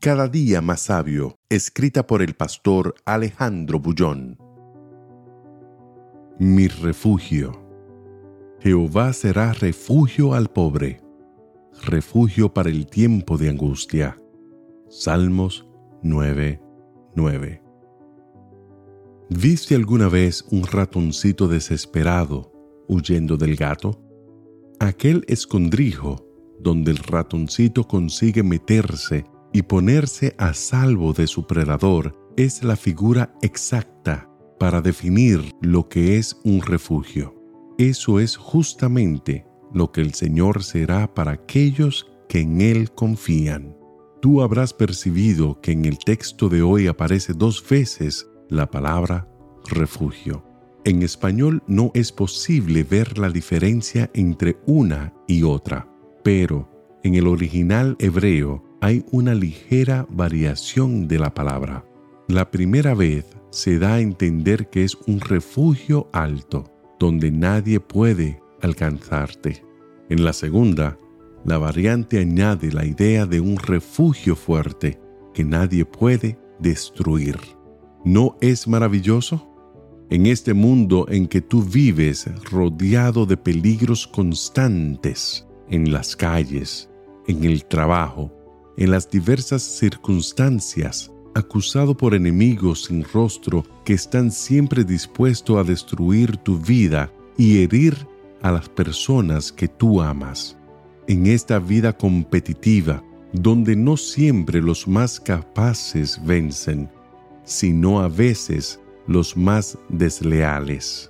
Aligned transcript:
Cada 0.00 0.28
día 0.28 0.62
más 0.62 0.80
sabio, 0.80 1.36
escrita 1.50 2.06
por 2.06 2.22
el 2.22 2.32
pastor 2.32 2.94
Alejandro 3.04 3.80
Bullón. 3.80 4.38
Mi 6.38 6.68
refugio. 6.68 7.52
Jehová 8.60 9.12
será 9.12 9.52
refugio 9.52 10.32
al 10.32 10.48
pobre, 10.48 11.02
refugio 11.84 12.54
para 12.54 12.70
el 12.70 12.86
tiempo 12.86 13.36
de 13.36 13.50
angustia. 13.50 14.16
Salmos 14.88 15.68
9:9. 16.02 17.60
¿Viste 19.28 19.74
alguna 19.74 20.08
vez 20.08 20.46
un 20.50 20.62
ratoncito 20.62 21.46
desesperado 21.46 22.50
huyendo 22.88 23.36
del 23.36 23.54
gato? 23.54 24.02
Aquel 24.78 25.26
escondrijo 25.28 26.26
donde 26.58 26.90
el 26.90 26.96
ratoncito 26.96 27.86
consigue 27.86 28.42
meterse 28.42 29.26
y 29.52 29.62
ponerse 29.62 30.34
a 30.38 30.54
salvo 30.54 31.12
de 31.12 31.26
su 31.26 31.46
predador 31.46 32.16
es 32.36 32.62
la 32.62 32.76
figura 32.76 33.34
exacta 33.42 34.28
para 34.58 34.80
definir 34.80 35.54
lo 35.60 35.88
que 35.88 36.18
es 36.18 36.38
un 36.44 36.62
refugio. 36.62 37.34
Eso 37.78 38.20
es 38.20 38.36
justamente 38.36 39.46
lo 39.72 39.90
que 39.90 40.00
el 40.00 40.14
Señor 40.14 40.62
será 40.62 41.12
para 41.12 41.32
aquellos 41.32 42.06
que 42.28 42.40
en 42.40 42.60
Él 42.60 42.92
confían. 42.92 43.76
Tú 44.20 44.42
habrás 44.42 44.74
percibido 44.74 45.60
que 45.60 45.72
en 45.72 45.86
el 45.86 45.98
texto 45.98 46.48
de 46.48 46.62
hoy 46.62 46.86
aparece 46.86 47.32
dos 47.32 47.66
veces 47.66 48.28
la 48.48 48.70
palabra 48.70 49.26
refugio. 49.70 50.44
En 50.84 51.02
español 51.02 51.62
no 51.66 51.90
es 51.94 52.12
posible 52.12 52.84
ver 52.84 53.18
la 53.18 53.30
diferencia 53.30 54.10
entre 54.14 54.58
una 54.66 55.14
y 55.26 55.42
otra, 55.42 55.88
pero 56.22 56.70
en 57.02 57.14
el 57.14 57.26
original 57.26 57.96
hebreo 57.98 58.69
hay 58.80 59.04
una 59.10 59.34
ligera 59.34 60.06
variación 60.08 61.06
de 61.06 61.18
la 61.18 61.34
palabra. 61.34 61.84
La 62.28 62.50
primera 62.50 62.94
vez 62.94 63.26
se 63.50 63.78
da 63.78 63.94
a 63.94 64.00
entender 64.00 64.70
que 64.70 64.84
es 64.84 64.96
un 65.06 65.20
refugio 65.20 66.08
alto, 66.12 66.64
donde 66.98 67.30
nadie 67.30 67.80
puede 67.80 68.40
alcanzarte. 68.62 69.64
En 70.08 70.24
la 70.24 70.32
segunda, 70.32 70.98
la 71.44 71.58
variante 71.58 72.18
añade 72.18 72.72
la 72.72 72.84
idea 72.84 73.26
de 73.26 73.40
un 73.40 73.56
refugio 73.56 74.36
fuerte 74.36 75.00
que 75.34 75.44
nadie 75.44 75.84
puede 75.84 76.38
destruir. 76.58 77.38
¿No 78.04 78.36
es 78.40 78.66
maravilloso? 78.66 79.46
En 80.08 80.26
este 80.26 80.54
mundo 80.54 81.06
en 81.08 81.28
que 81.28 81.40
tú 81.40 81.62
vives 81.62 82.28
rodeado 82.50 83.26
de 83.26 83.36
peligros 83.36 84.06
constantes, 84.06 85.46
en 85.68 85.92
las 85.92 86.16
calles, 86.16 86.90
en 87.28 87.44
el 87.44 87.64
trabajo, 87.64 88.39
en 88.76 88.90
las 88.90 89.10
diversas 89.10 89.62
circunstancias, 89.62 91.10
acusado 91.34 91.96
por 91.96 92.14
enemigos 92.14 92.84
sin 92.84 93.04
rostro 93.04 93.64
que 93.84 93.94
están 93.94 94.30
siempre 94.30 94.84
dispuestos 94.84 95.58
a 95.58 95.64
destruir 95.64 96.36
tu 96.38 96.58
vida 96.58 97.12
y 97.36 97.62
herir 97.62 98.06
a 98.42 98.52
las 98.52 98.68
personas 98.68 99.52
que 99.52 99.68
tú 99.68 100.00
amas. 100.00 100.56
En 101.06 101.26
esta 101.26 101.58
vida 101.58 101.96
competitiva, 101.96 103.02
donde 103.32 103.76
no 103.76 103.96
siempre 103.96 104.60
los 104.60 104.88
más 104.88 105.20
capaces 105.20 106.20
vencen, 106.24 106.88
sino 107.44 108.00
a 108.00 108.08
veces 108.08 108.80
los 109.06 109.36
más 109.36 109.76
desleales. 109.88 111.09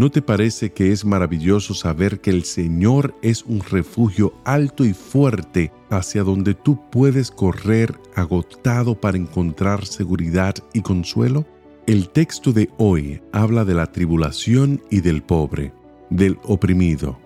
¿No 0.00 0.10
te 0.10 0.22
parece 0.22 0.72
que 0.72 0.92
es 0.92 1.04
maravilloso 1.04 1.74
saber 1.74 2.22
que 2.22 2.30
el 2.30 2.44
Señor 2.44 3.14
es 3.20 3.44
un 3.44 3.60
refugio 3.60 4.32
alto 4.46 4.86
y 4.86 4.94
fuerte 4.94 5.72
hacia 5.90 6.22
donde 6.22 6.54
tú 6.54 6.80
puedes 6.90 7.30
correr 7.30 8.00
agotado 8.14 8.98
para 8.98 9.18
encontrar 9.18 9.84
seguridad 9.84 10.54
y 10.72 10.80
consuelo? 10.80 11.44
El 11.86 12.08
texto 12.08 12.54
de 12.54 12.70
hoy 12.78 13.20
habla 13.30 13.66
de 13.66 13.74
la 13.74 13.92
tribulación 13.92 14.80
y 14.88 15.02
del 15.02 15.22
pobre, 15.22 15.74
del 16.08 16.38
oprimido. 16.44 17.18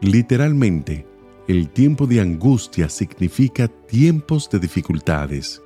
Literalmente, 0.00 1.06
el 1.46 1.68
tiempo 1.68 2.06
de 2.06 2.22
angustia 2.22 2.88
significa 2.88 3.68
tiempos 3.68 4.48
de 4.48 4.60
dificultades 4.60 5.60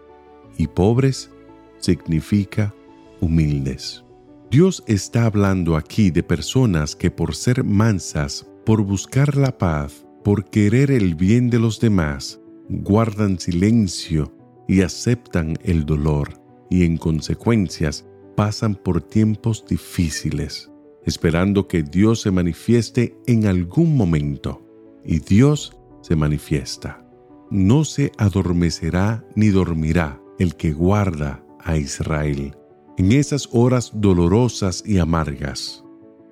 y 0.57 0.67
pobres 0.67 1.31
significa 1.79 2.75
humildes. 3.21 4.03
Dios 4.51 4.83
está 4.87 5.27
hablando 5.27 5.77
aquí 5.77 6.11
de 6.11 6.23
personas 6.23 6.97
que 6.97 7.11
por 7.11 7.35
ser 7.35 7.65
mansas, 7.65 8.49
por 8.65 8.81
buscar 8.83 9.37
la 9.37 9.59
paz, 9.59 10.07
por 10.25 10.47
querer 10.47 10.91
el 10.91 11.17
bien 11.17 11.51
de 11.51 11.59
los 11.59 11.81
demás, 11.81 12.41
guardan 12.71 13.39
silencio 13.39 14.33
y 14.67 14.81
aceptan 14.81 15.59
el 15.65 15.85
dolor 15.85 16.31
y 16.71 16.85
en 16.85 16.97
consecuencias 16.97 18.07
pasan 18.37 18.75
por 18.75 19.03
tiempos 19.03 19.67
difíciles, 19.69 20.73
esperando 21.05 21.69
que 21.69 21.83
Dios 21.83 22.23
se 22.23 22.31
manifieste 22.31 23.19
en 23.27 23.47
algún 23.47 23.99
momento. 23.99 24.65
Y 25.05 25.19
Dios 25.19 25.77
se 26.01 26.17
manifiesta. 26.17 27.05
No 27.51 27.85
se 27.85 28.13
adormecerá 28.17 29.27
ni 29.35 29.49
dormirá 29.49 30.23
el 30.39 30.55
que 30.57 30.73
guarda 30.73 31.45
a 31.61 31.77
Israel 31.77 32.55
en 32.99 33.13
esas 33.13 33.49
horas 33.53 33.93
dolorosas 33.95 34.83
y 34.85 34.99
amargas, 34.99 35.85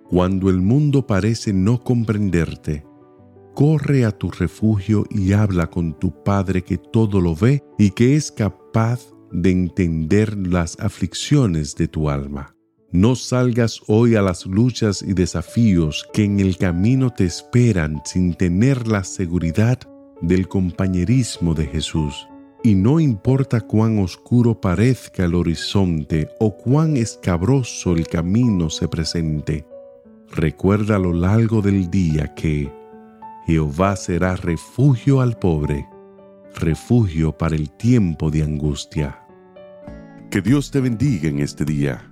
cuando 0.08 0.50
el 0.50 0.60
mundo 0.60 1.06
parece 1.06 1.52
no 1.52 1.82
comprenderte, 1.82 2.84
corre 3.54 4.04
a 4.04 4.10
tu 4.10 4.32
refugio 4.32 5.04
y 5.08 5.32
habla 5.32 5.70
con 5.70 5.96
tu 5.96 6.24
Padre 6.24 6.62
que 6.62 6.76
todo 6.76 7.20
lo 7.20 7.36
ve 7.36 7.62
y 7.78 7.90
que 7.90 8.16
es 8.16 8.32
capaz 8.32 9.12
de 9.30 9.52
entender 9.52 10.36
las 10.36 10.76
aflicciones 10.80 11.76
de 11.76 11.86
tu 11.86 12.10
alma. 12.10 12.56
No 12.90 13.14
salgas 13.14 13.80
hoy 13.86 14.16
a 14.16 14.22
las 14.22 14.44
luchas 14.44 15.02
y 15.02 15.12
desafíos 15.12 16.04
que 16.12 16.24
en 16.24 16.40
el 16.40 16.56
camino 16.56 17.10
te 17.10 17.26
esperan 17.26 18.02
sin 18.04 18.34
tener 18.34 18.88
la 18.88 19.04
seguridad 19.04 19.78
del 20.20 20.48
compañerismo 20.48 21.54
de 21.54 21.66
Jesús 21.66 22.26
y 22.66 22.74
no 22.74 22.98
importa 22.98 23.60
cuán 23.60 24.00
oscuro 24.00 24.60
parezca 24.60 25.24
el 25.24 25.36
horizonte 25.36 26.30
o 26.40 26.56
cuán 26.56 26.96
escabroso 26.96 27.92
el 27.92 28.08
camino 28.08 28.70
se 28.70 28.88
presente, 28.88 29.64
recuerda 30.32 30.96
a 30.96 30.98
lo 30.98 31.12
largo 31.12 31.62
del 31.62 31.88
día 31.88 32.34
que 32.34 32.68
Jehová 33.46 33.94
será 33.94 34.34
refugio 34.34 35.20
al 35.20 35.38
pobre, 35.38 35.86
refugio 36.56 37.30
para 37.38 37.54
el 37.54 37.70
tiempo 37.70 38.32
de 38.32 38.42
angustia. 38.42 39.24
Que 40.28 40.40
Dios 40.40 40.72
te 40.72 40.80
bendiga 40.80 41.28
en 41.28 41.38
este 41.38 41.64
día. 41.64 42.10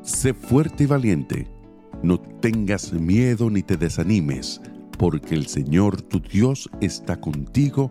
Sé 0.00 0.32
fuerte 0.32 0.84
y 0.84 0.86
valiente. 0.86 1.48
No 2.02 2.18
tengas 2.18 2.94
miedo 2.94 3.50
ni 3.50 3.62
te 3.62 3.76
desanimes, 3.76 4.58
porque 4.96 5.34
el 5.34 5.48
Señor 5.48 6.00
tu 6.00 6.18
Dios 6.18 6.70
está 6.80 7.20
contigo 7.20 7.90